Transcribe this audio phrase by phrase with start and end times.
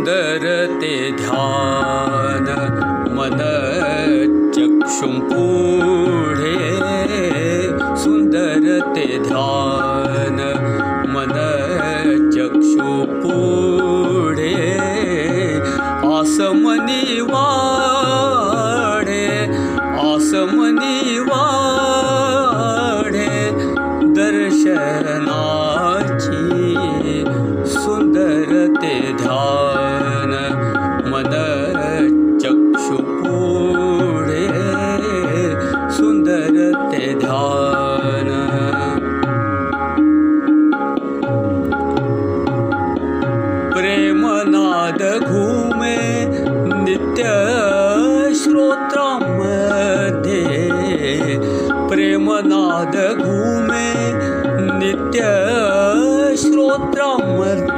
[0.00, 0.44] सुन्दर
[0.80, 2.46] ते ध्यान
[3.16, 3.40] मन
[4.56, 6.54] चक्षुं पूढे
[8.02, 10.38] सुन्दर ते ध्यान
[11.14, 11.34] मन
[12.36, 12.88] चक्षु
[13.20, 14.54] पूढे
[16.16, 19.28] आसमनि वाढे
[20.06, 20.96] आसमनि
[21.28, 23.28] वाढे
[24.16, 25.69] दर्शनाची
[44.80, 45.96] प्रेमनाद घूमे
[46.84, 47.24] नित्य
[48.34, 49.58] श्रोत्रामध्ये
[51.90, 53.88] प्रेमनाद घूमे
[54.78, 55.20] नित्य
[56.42, 57.76] श्रोत्रामध्ये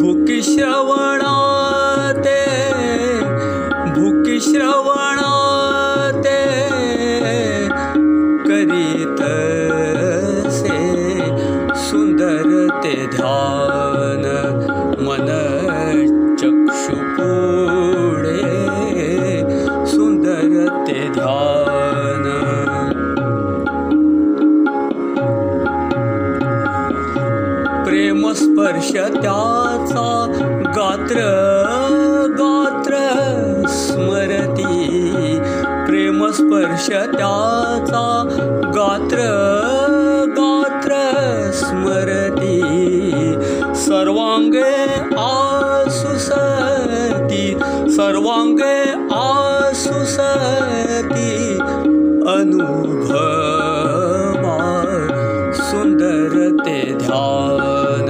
[0.00, 2.36] भुकि श्रवणाते
[3.96, 6.38] भुकि श्रवणाते
[8.46, 9.24] करीत
[10.60, 10.78] से
[11.88, 13.93] सुन्दर ते ध्यान
[21.24, 22.24] ध्यान
[27.84, 30.04] प्रेमस्पर्श त्याचा
[30.76, 31.22] गात्र
[32.40, 32.98] गात्र
[33.76, 35.38] स्मरती
[35.86, 38.04] प्रेमस्पर्श त्याचा
[38.76, 39.24] गात्र
[40.38, 40.98] गात्र
[41.60, 42.60] स्मरती
[43.86, 44.74] सर्वाङ्गे
[45.24, 46.26] आसुसति
[47.96, 48.76] सर्वाङ्गे
[49.18, 50.63] आसुसति
[52.44, 53.26] अनुभवा
[55.58, 58.08] सुन्दर ते ध्यान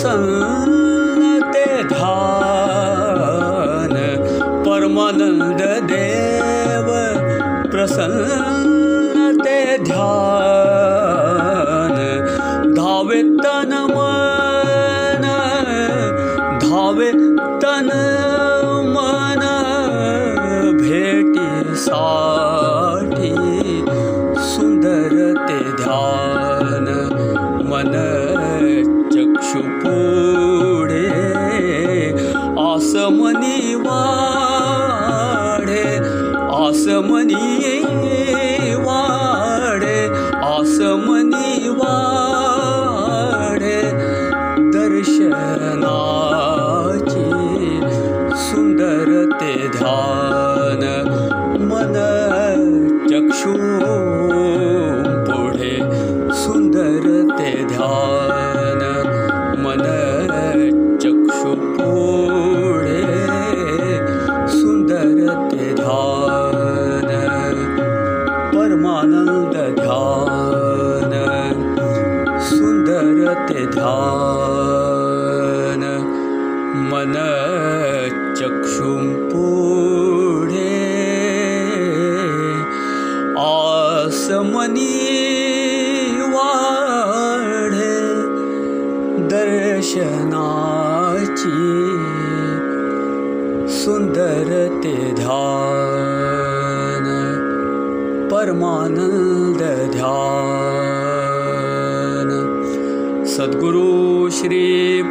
[0.00, 1.22] प्रसन्न
[1.52, 3.94] ते ध्यान
[4.66, 6.86] परमानन्द देव
[7.72, 11.96] प्रसन्न ते ध्यान।
[12.78, 15.26] धावे तन मन
[16.64, 17.10] धावे
[17.64, 17.90] तन
[18.96, 19.44] मन
[20.80, 21.50] भेटी
[21.84, 23.34] साठी
[24.48, 25.14] सुन्दर
[25.48, 26.86] ते ध्यान।
[27.70, 27.94] मन
[29.56, 31.08] पूढे
[32.64, 35.84] आसमनि वाढे
[36.66, 37.42] आसमनि
[84.60, 87.96] आसमनी वाढे
[89.30, 90.10] दर्शनाची
[93.74, 94.50] सुन्दर
[94.82, 97.06] ते ध्यान
[98.32, 99.62] परमानन्द
[99.94, 100.28] ध्यान।
[103.36, 103.88] सद्गुरु
[104.30, 104.66] श्री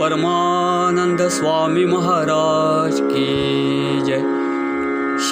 [0.00, 3.28] परमानंद स्वामी महाराज की
[4.06, 4.22] जय